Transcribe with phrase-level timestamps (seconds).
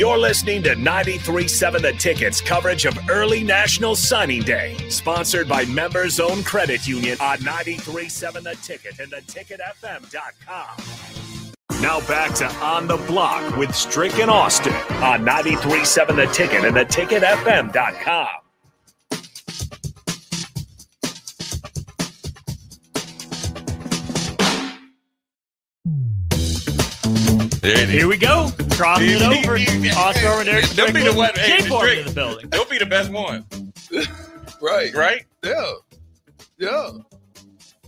[0.00, 6.18] You're listening to 93.7 The Ticket's coverage of early National Signing Day, sponsored by Members
[6.18, 10.78] Own Credit Union on 93.7 The Ticket and theticketfm.com.
[11.82, 16.74] Now back to On the Block with Strick and Austin on 93.7 The Ticket and
[16.74, 18.49] theticketfm.com.
[27.60, 28.06] There it Here is.
[28.06, 28.50] we go.
[28.70, 29.56] Crossing it over.
[29.98, 30.62] Oscar over there.
[30.74, 31.30] Don't be the one.
[31.34, 32.48] Hey, Skateboard the building.
[32.48, 33.44] Don't be the best one,
[34.62, 34.94] Right.
[34.94, 35.24] right?
[35.44, 35.72] Yeah.
[36.58, 36.90] Yeah.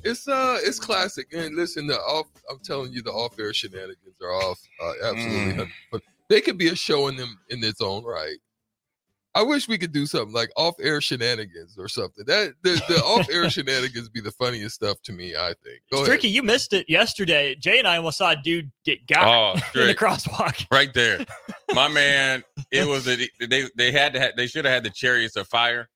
[0.05, 1.33] It's uh it's classic.
[1.33, 4.61] And listen, the off I'm telling you the off air shenanigans are off.
[4.83, 5.65] Uh, absolutely.
[5.65, 5.71] Mm.
[5.91, 8.37] But they could be a show in them in its own right.
[9.35, 12.25] I wish we could do something like off air shenanigans or something.
[12.27, 15.81] That the, the off air shenanigans be the funniest stuff to me, I think.
[15.91, 16.07] Go ahead.
[16.07, 17.55] Tricky, you missed it yesterday.
[17.55, 20.67] Jay and I almost saw a dude get got Oh, in the crosswalk.
[20.71, 21.25] right there,
[21.75, 22.45] my man.
[22.71, 25.49] It was a, they they had to have, they should have had the chariots of
[25.49, 25.89] fire,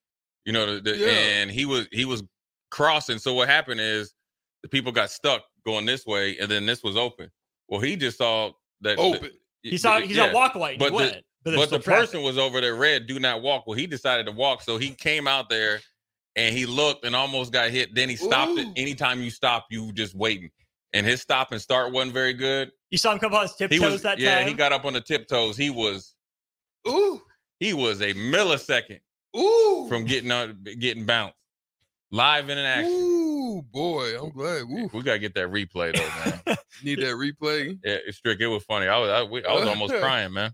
[0.47, 1.09] you know, the, the- Yeah.
[1.09, 2.23] and he was he was
[2.71, 3.19] crossing.
[3.19, 4.15] So what happened is
[4.63, 7.31] the people got stuck going this way, and then this was open.
[7.69, 9.31] Well, he just saw that Open.
[9.63, 10.79] He saw he saw walk light.
[10.79, 11.25] But But, the- went,
[11.55, 11.85] but, the traffic.
[12.11, 14.91] person was over there red do not walk well he decided to walk so he
[14.91, 15.81] came out there
[16.35, 18.73] and he looked and almost got hit then he stopped it Ooh.
[18.77, 20.51] anytime you stop you just waiting
[20.93, 23.81] and his stop and start wasn't very good You saw him come on his tiptoes
[23.81, 24.43] was that yeah time.
[24.45, 26.15] Yeah, he got up on the tiptoes he was
[26.89, 27.23] Ooh.
[27.61, 29.01] he was a millisecond
[29.37, 29.87] Ooh.
[29.89, 31.35] from getting on getting bounced
[32.13, 34.17] live in an action Ooh, boy.
[34.23, 34.63] I'm glad.
[34.63, 34.89] Ooh.
[34.93, 37.79] we gotta get that replay though man Need that replay.
[37.85, 40.53] yeah it's strict it was funny i was I, we- I was almost crying man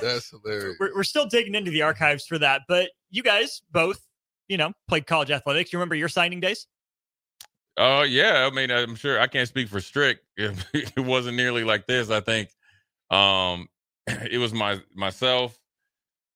[0.00, 0.76] That's hilarious.
[0.78, 2.62] we're, we're still digging into the archives for that.
[2.68, 4.00] But you guys both,
[4.48, 5.72] you know, played college athletics.
[5.72, 6.66] You remember your signing days?
[7.76, 10.18] Oh yeah, I mean, I'm sure I can't speak for Strick.
[10.36, 12.10] It wasn't nearly like this.
[12.10, 12.50] I think
[13.10, 13.68] um,
[14.06, 15.58] it was my myself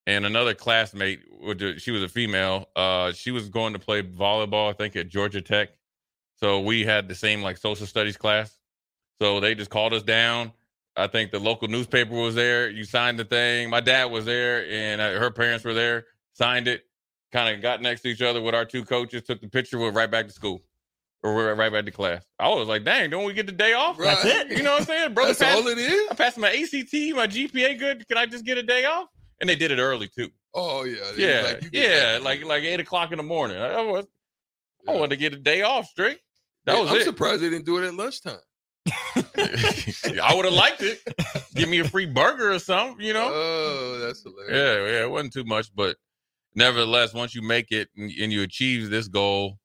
[0.06, 1.20] and another classmate.
[1.40, 2.68] which She was a female.
[2.76, 5.70] Uh, she was going to play volleyball, I think, at Georgia Tech.
[6.36, 8.58] So we had the same like social studies class.
[9.20, 10.52] So they just called us down.
[10.96, 12.68] I think the local newspaper was there.
[12.68, 13.70] You signed the thing.
[13.70, 16.06] My dad was there, and uh, her parents were there.
[16.34, 16.82] Signed it.
[17.32, 19.22] Kind of got next to each other with our two coaches.
[19.22, 19.78] Took the picture.
[19.78, 20.60] Went right back to school
[21.22, 22.24] or we're right back to class.
[22.38, 23.96] I was like, dang, don't we get the day off?
[23.98, 24.50] That's it.
[24.50, 25.14] You know what I'm saying?
[25.14, 26.10] Brother, That's passed, all it is?
[26.10, 28.08] I passed my ACT, my GPA good.
[28.08, 29.08] Can I just get a day off?
[29.40, 30.28] And they did it early too.
[30.54, 30.96] Oh yeah.
[31.16, 32.22] Yeah, like yeah, that.
[32.22, 33.56] like like eight o'clock in the morning.
[33.56, 34.06] I, I was,
[34.86, 36.18] I wanted to get a day off straight.
[36.66, 37.04] That was I'm it.
[37.04, 38.36] surprised they didn't do it at lunchtime.
[40.22, 41.00] I would have liked it.
[41.54, 43.30] Give me a free burger or something, you know?
[43.32, 44.52] Oh, that's hilarious.
[44.52, 45.96] Yeah, yeah, it wasn't too much, but
[46.54, 49.58] nevertheless, once you make it and, and you achieve this goal,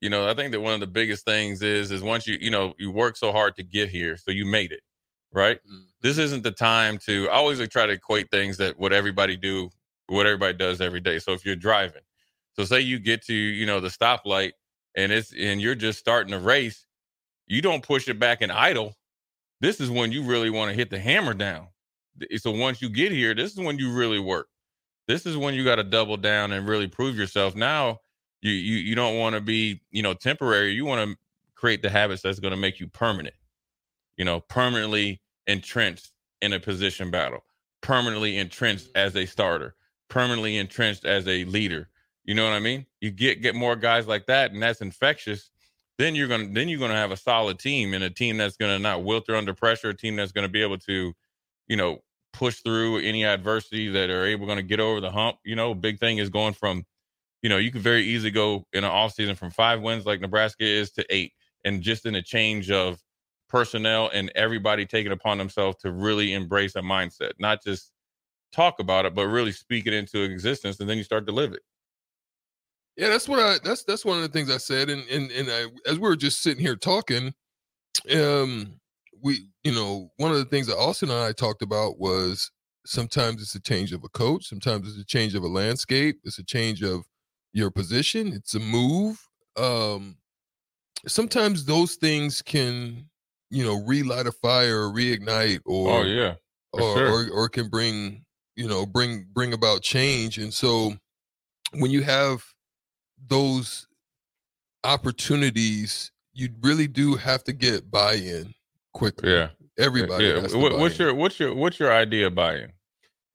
[0.00, 2.50] you know, I think that one of the biggest things is is once you you
[2.50, 4.80] know you work so hard to get here, so you made it,
[5.32, 5.58] right?
[5.70, 5.84] Mhm.
[6.02, 7.28] This isn't the time to.
[7.30, 9.70] I always like, try to equate things that what everybody do,
[10.08, 11.18] what everybody does every day.
[11.18, 12.02] So if you're driving,
[12.54, 14.52] so say you get to you know the stoplight
[14.96, 16.86] and it's and you're just starting a race,
[17.50, 18.94] you don't push it back and idle.
[19.60, 21.66] This is when you really want to hit the hammer down.
[22.36, 24.48] So once you get here, this is when you really work.
[25.08, 27.56] This is when you got to double down and really prove yourself.
[27.56, 28.00] Now
[28.40, 30.72] you you you don't want to be you know temporary.
[30.72, 31.16] You want to
[31.56, 33.34] create the habits that's going to make you permanent.
[34.16, 36.12] You know, permanently entrenched
[36.42, 37.44] in a position battle,
[37.80, 39.74] permanently entrenched as a starter,
[40.08, 41.88] permanently entrenched as a leader.
[42.24, 42.86] You know what I mean?
[43.00, 45.50] You get get more guys like that, and that's infectious.
[46.00, 48.78] Then you're gonna then you're gonna have a solid team and a team that's gonna
[48.78, 51.14] not wilter under pressure, a team that's gonna be able to,
[51.68, 51.98] you know,
[52.32, 55.36] push through any adversity that are able gonna get over the hump.
[55.44, 56.86] You know, big thing is going from,
[57.42, 60.20] you know, you could very easily go in an off season from five wins like
[60.22, 61.34] Nebraska is to eight,
[61.66, 63.02] and just in a change of
[63.50, 67.92] personnel and everybody taking upon themselves to really embrace a mindset, not just
[68.52, 71.52] talk about it, but really speak it into existence, and then you start to live
[71.52, 71.62] it.
[73.00, 73.56] Yeah, that's what I.
[73.64, 76.16] That's that's one of the things I said, and and and I, as we were
[76.16, 77.32] just sitting here talking,
[78.14, 78.78] um,
[79.22, 82.50] we you know one of the things that Austin and I talked about was
[82.84, 86.38] sometimes it's a change of a coach, sometimes it's a change of a landscape, it's
[86.38, 87.06] a change of
[87.54, 89.18] your position, it's a move.
[89.56, 90.18] Um,
[91.06, 93.08] sometimes those things can
[93.48, 96.34] you know relight a fire, or reignite, or oh yeah,
[96.74, 97.08] or, sure.
[97.08, 98.26] or or can bring
[98.56, 100.92] you know bring bring about change, and so
[101.72, 102.44] when you have
[103.28, 103.86] those
[104.84, 108.54] opportunities, you really do have to get buy-in
[108.92, 109.30] quickly.
[109.32, 110.26] yeah, Everybody.
[110.26, 110.40] yeah.
[110.56, 112.72] What, what's your what's your what's your idea of buy-in?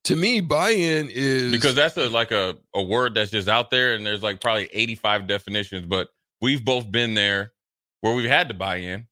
[0.05, 3.95] To me, buy-in is because that's a, like a, a word that's just out there
[3.95, 6.09] and there's like probably 85 definitions but
[6.41, 7.53] we've both been there
[8.01, 9.07] where we've had to buy in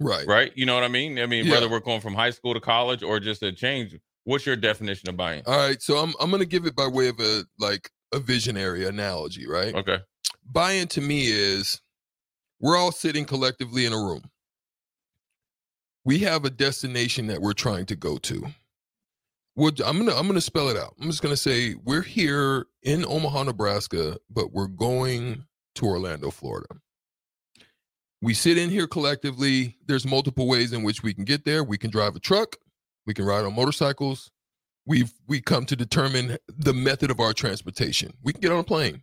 [0.00, 0.26] right.
[0.26, 1.52] right you know what i mean i mean Yeah.
[1.52, 5.10] whether we're going from high school to college or just a change what's your definition
[5.10, 5.82] of buy-in All right.
[5.82, 9.74] So I'm I'm gonna give it by way of a like a visionary analogy, right?
[9.74, 9.98] okay
[10.50, 11.80] Buy-in to me is
[12.60, 14.22] we're all sitting collectively in a room.
[16.04, 18.46] We have a destination that we're trying to go to.
[19.58, 20.94] I'm gonna I'm gonna spell it out.
[21.00, 26.66] I'm just gonna say we're here in Omaha, Nebraska, but we're going to Orlando, Florida.
[28.20, 29.76] We sit in here collectively.
[29.86, 31.64] There's multiple ways in which we can get there.
[31.64, 32.56] We can drive a truck.
[33.06, 34.30] We can ride on motorcycles.
[34.86, 38.12] We've we come to determine the method of our transportation.
[38.22, 39.02] We can get on a plane,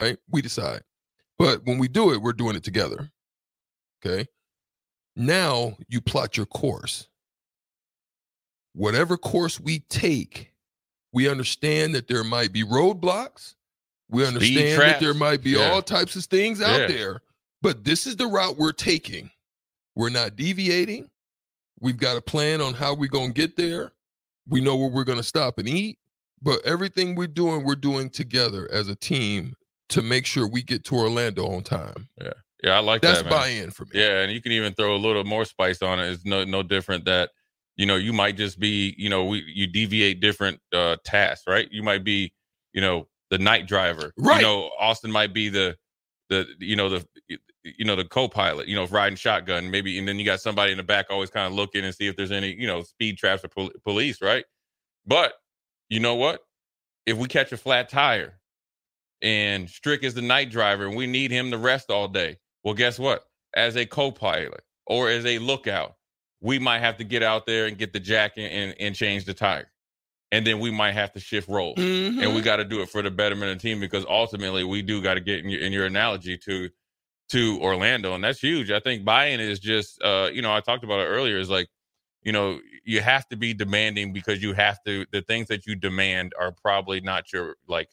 [0.00, 0.18] Right?
[0.30, 0.82] We decide.
[1.38, 3.10] But when we do it, we're doing it together.
[4.04, 4.26] Okay.
[5.16, 7.08] Now you plot your course.
[8.74, 10.52] Whatever course we take,
[11.12, 13.54] we understand that there might be roadblocks.
[14.10, 15.70] We understand that there might be Yeah.
[15.70, 16.86] all types of things out Yeah.
[16.86, 17.22] there.
[17.62, 19.30] But this is the route we're taking.
[19.94, 21.10] We're not deviating.
[21.80, 23.92] We've got a plan on how we're going to get there.
[24.46, 25.98] We know where we're going to stop and eat.
[26.40, 29.56] But everything we're doing, we're doing together as a team
[29.90, 32.08] to make sure we get to Orlando on time.
[32.20, 33.92] yeah Yeah, i like That's that That's buy-in for me.
[33.94, 36.10] Yeah, and you can even throw a little more spice on it.
[36.10, 37.30] It's no no different that
[37.76, 41.68] you know you might just be you know we you deviate different uh tasks, right?
[41.70, 42.32] You might be
[42.72, 44.40] you know the night driver, Right.
[44.40, 45.76] You know Austin might be the
[46.28, 47.06] the you know the
[47.62, 50.78] you know the co-pilot, you know riding shotgun maybe, and then you got somebody in
[50.78, 53.44] the back always kind of looking and see if there's any you know speed traps
[53.44, 54.44] or pol- police, right?
[55.06, 55.34] But
[55.88, 56.40] you know what?
[57.04, 58.40] If we catch a flat tire
[59.22, 62.74] and Strick is the night driver and we need him to rest all day, well,
[62.74, 63.24] guess what?
[63.54, 65.94] As a co pilot or as a lookout,
[66.40, 69.34] we might have to get out there and get the jack and, and change the
[69.34, 69.70] tire.
[70.32, 71.76] And then we might have to shift roles.
[71.76, 72.22] Mhm.
[72.22, 74.82] And we got to do it for the betterment of the team because ultimately we
[74.82, 76.68] do got to get in your, in your analogy to
[77.30, 78.14] to Orlando.
[78.14, 78.70] And that's huge.
[78.70, 81.68] I think buy-in is just uh, you know, I talked about it earlier, is like,
[82.22, 85.74] you know, you have to be demanding because you have to the things that you
[85.74, 87.88] demand are probably not your like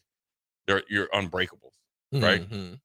[0.68, 1.74] they're your unbreakables
[2.22, 2.42] right?
[2.50, 2.80] Mhm.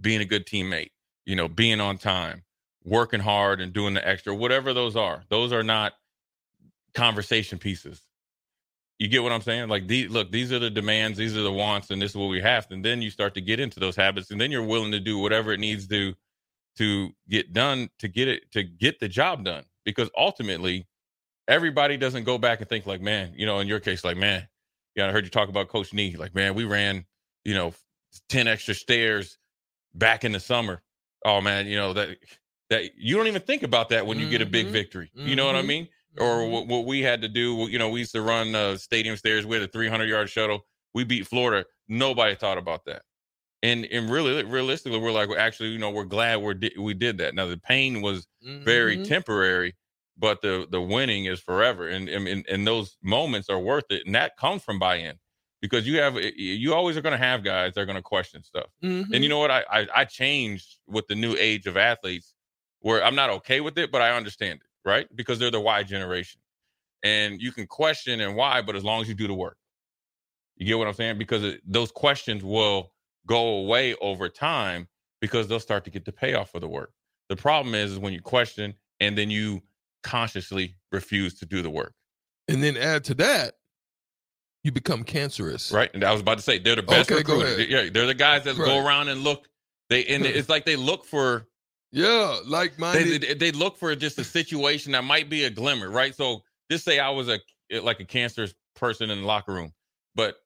[0.00, 0.90] being a good teammate,
[1.24, 2.44] you know, being on time,
[2.84, 5.24] working hard and doing the extra, whatever those are.
[5.30, 5.94] Those are not
[6.94, 8.02] conversation pieces.
[8.98, 9.68] You get what I'm saying?
[9.68, 12.28] Like, the, look, these are the demands, these are the wants, and this is what
[12.28, 12.70] we have.
[12.70, 15.18] And then you start to get into those habits, and then you're willing to do
[15.18, 16.14] whatever it needs to
[16.76, 19.64] to get done to get it to get the job done.
[19.84, 20.88] Because ultimately,
[21.48, 24.48] everybody doesn't go back and think like, man, you know, in your case, like, man,
[24.96, 26.16] yeah, I heard you talk about Coach Nee.
[26.16, 27.06] Like, man, we ran,
[27.44, 27.74] you know,
[28.28, 29.38] 10 extra stairs
[29.94, 30.82] back in the summer.
[31.24, 32.18] Oh man, you know that
[32.70, 34.72] that you don't even think about that when you get a big Mhm.
[34.72, 35.12] victory.
[35.24, 35.64] You know what I Mhm.
[35.64, 35.88] mean?
[36.18, 36.50] Or Mhm.
[36.50, 39.46] what, what we had to do, you know, we used to run uh, stadium stairs.
[39.46, 40.66] We had a 300 yard shuttle.
[40.94, 41.66] We beat Florida.
[41.88, 43.02] Nobody thought about that.
[43.62, 46.94] And and really, realistically, we're like, well, actually, you know, we're glad we di- we
[46.94, 47.34] did that.
[47.34, 48.26] Now the pain was
[48.64, 48.98] very Mhm.
[48.98, 49.74] temporary,
[50.18, 54.14] but the the winning is forever, and and and- those moments are worth it, and
[54.14, 55.18] that comes from buy-in
[55.60, 58.42] because you have you always are going to have guys that are going to question
[58.42, 58.66] stuff.
[58.82, 59.12] Mhm.
[59.12, 59.50] And you know what?
[59.50, 62.34] I, I I changed with the new age of athletes,
[62.80, 65.06] where I'm not okay with it, but I understand it, right?
[65.14, 66.40] Because they're the Y generation,
[67.02, 69.58] and you can question and why, but as long as you do the work,
[70.56, 71.18] you get what I'm saying?
[71.18, 72.92] Because it, those questions will
[73.26, 74.88] go away over time
[75.20, 76.92] because they'll start to get the payoff for the work.
[77.28, 79.62] The problem is, is when you question and then you
[80.02, 81.94] consciously refuse to do the work,
[82.48, 83.54] and then add to that,
[84.66, 85.70] you become cancerous.
[85.70, 85.90] right?
[85.94, 87.58] And I was about to say they're the best Okay, go recruiters.
[87.58, 87.70] ahead.
[87.70, 89.48] Yeah, they're the guys that go around and look.
[89.90, 91.46] They and it's like they look for
[91.92, 93.22] Yeah, like they, minded.
[93.22, 96.14] they, they look for just a situation that might be a glimmer, right?
[96.14, 97.38] So just say I was a
[97.70, 99.72] eh, like a cancerous person in the locker room,
[100.16, 100.36] but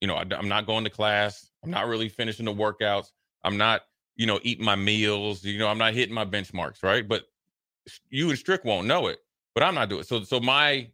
[0.00, 1.50] you know I, am not going to class.
[1.64, 3.08] I'm not really finishing the workouts.
[3.42, 3.82] I'm not
[4.14, 5.42] you know eating my meals.
[5.42, 7.06] You know I'm not hitting my benchmarks, right?
[7.06, 7.24] But
[8.10, 9.18] you and Strick won't know it,
[9.54, 10.06] but I'm not doing it.
[10.08, 10.90] So so my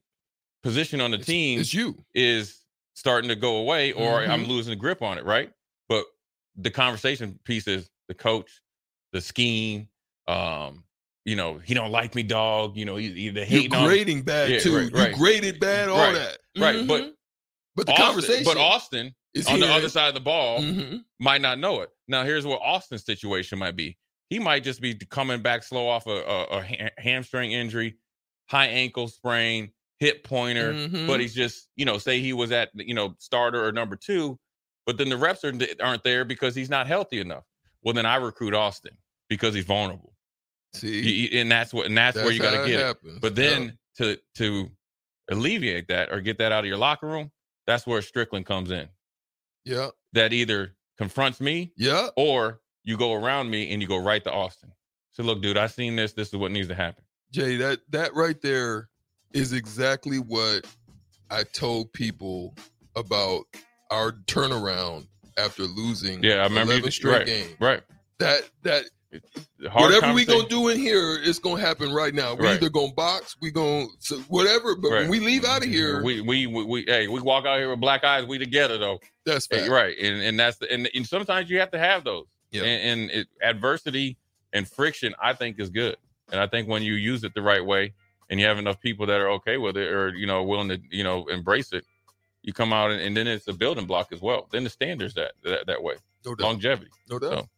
[0.63, 2.05] position on the It's- team It's you.
[2.15, 2.59] is
[2.95, 4.49] starting to go away or I'm Mhm.
[4.49, 5.51] losing the grip on it, right?
[5.89, 6.05] But
[6.57, 8.61] the conversation piece is the coach,
[9.13, 9.89] the scheme,
[10.29, 10.85] um,
[11.25, 12.77] you know, he don't like me, dog.
[12.77, 14.77] You know, he, he the You're hating on grading bad Yeah, too.
[14.77, 15.11] right, right.
[15.11, 16.39] You graded bad, all Right, that.
[16.59, 17.13] right, but Mhm.
[17.75, 18.45] but the Austin, conversation.
[18.45, 21.05] But Austin is on the other side of the ball Mhm.
[21.19, 21.91] might not know it.
[22.09, 23.97] Now, here's what Austin's situation might be.
[24.33, 27.97] He might just be coming back slow off a, a, a ha- hamstring injury,
[28.49, 31.07] high ankle sprain, hip pointer, Mhm.
[31.07, 34.39] but he's just, you know, say he was at, you know, starter or number two,
[34.87, 37.45] but then the reps are, aren't there because he's not healthy enough.
[37.83, 38.97] Well, then I recruit Austin
[39.29, 40.15] because he's vulnerable.
[40.73, 42.87] See, you- and that's what, and that's, where you got to get it.
[42.87, 43.19] happens.
[43.21, 43.51] But Yeah.
[43.51, 44.71] then to to
[45.31, 47.31] alleviate that or get that out of your locker room,
[47.67, 48.89] that's where Strickland comes in.
[49.67, 54.23] yeah, That either confronts me yeah, or you go around me and you go right
[54.25, 54.73] to Austin.
[55.13, 56.13] So look, dude, I seen this.
[56.13, 57.05] This is what needs to happen.
[57.33, 58.89] Jay, that that right there
[59.33, 60.67] is exactly what
[61.31, 62.55] I told people
[62.97, 63.45] about
[63.91, 65.07] our turnaround
[65.39, 66.23] after losing.
[66.23, 67.57] Yeah, I remember you 11 did- straight right, games.
[67.61, 67.83] Right.
[68.19, 68.85] That that
[69.73, 72.35] whatever we gonna do in here, it's gonna happen right now.
[72.35, 72.57] We Right.
[72.57, 74.77] either gonna box, we gonna so whatever.
[74.77, 75.01] But Right.
[75.03, 75.73] when we leave out of mm-hmm.
[75.73, 78.27] here, we, we we we hey, we walk out here with black eyes.
[78.27, 79.01] We together though.
[79.27, 79.97] that's Hey, right.
[79.99, 82.27] And and that's the, and, and sometimes you have to have those.
[82.53, 82.63] Yeah.
[82.65, 84.17] And, and it, adversity
[84.53, 85.97] and friction, I think, is good.
[86.31, 87.95] And I think when you use it the right way,
[88.31, 90.81] and you have enough people that are okay with it, or you know, willing to
[90.91, 91.85] you know embrace it,
[92.43, 94.49] you come out and, and then it's a building block as well.
[94.51, 95.95] Then the standards that that, that way,
[96.25, 96.45] No doubt.
[96.47, 96.91] longevity.
[97.11, 97.33] No doubt.
[97.33, 97.49] So-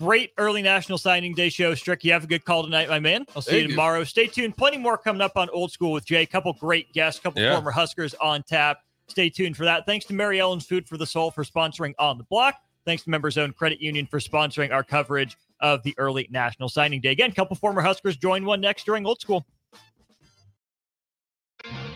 [0.00, 2.02] Great early National Signing Day show, Strick.
[2.02, 3.24] You have a good call tonight, my man.
[3.36, 3.74] I'll see Thank you you.
[3.74, 4.02] tomorrow.
[4.02, 4.56] Stay tuned.
[4.56, 6.26] Plenty more coming up on Old School with Jay.
[6.26, 7.52] Couple great guests, couple Yeah.
[7.54, 8.78] former Huskers on tap.
[9.06, 9.86] Stay tuned for that.
[9.86, 12.56] Thanks to Mary Ellen's Food for the Soul for sponsoring On the Block.
[12.84, 17.00] Thanks to Members Owned Credit Union for sponsoring our coverage of the early National Signing
[17.00, 17.12] Day.
[17.12, 19.46] Again, couple former Huskers join one next during Old School.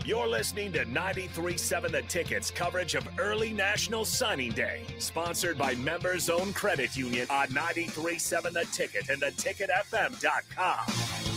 [0.05, 6.29] You're listening to 93.7 The Tickets coverage of early National Signing Day, sponsored by Members
[6.29, 11.36] Own Credit Union on 93.7 The Ticket and theticketfm.com.